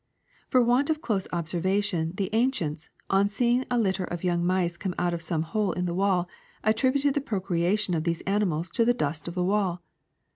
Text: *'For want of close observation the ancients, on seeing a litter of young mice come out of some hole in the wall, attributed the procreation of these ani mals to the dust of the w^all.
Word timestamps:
*'For 0.49 0.63
want 0.63 0.89
of 0.89 0.99
close 0.99 1.27
observation 1.31 2.13
the 2.17 2.31
ancients, 2.33 2.89
on 3.11 3.29
seeing 3.29 3.65
a 3.69 3.77
litter 3.77 4.05
of 4.05 4.23
young 4.23 4.43
mice 4.43 4.75
come 4.75 4.95
out 4.97 5.13
of 5.13 5.21
some 5.21 5.43
hole 5.43 5.73
in 5.73 5.85
the 5.85 5.93
wall, 5.93 6.27
attributed 6.63 7.13
the 7.13 7.21
procreation 7.21 7.93
of 7.93 8.03
these 8.03 8.21
ani 8.21 8.45
mals 8.47 8.71
to 8.71 8.83
the 8.83 8.95
dust 8.95 9.27
of 9.27 9.35
the 9.35 9.41
w^all. 9.43 9.77